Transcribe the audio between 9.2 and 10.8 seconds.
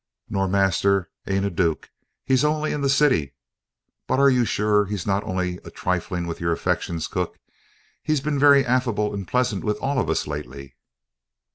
pleasant with all of us lately."